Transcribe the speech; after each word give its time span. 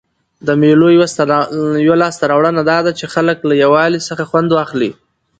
د 0.47 0.49
مېلو 0.61 0.87
یوه 1.87 1.97
لاسته 2.03 2.23
راوړنه 2.31 2.61
دا 2.69 2.77
ده، 2.85 2.91
چي 2.99 3.05
خلک 3.13 3.37
له 3.49 3.53
یووالي 3.63 3.99
څخه 4.07 4.23
خوند 4.29 4.49
اخلي. 4.63 4.91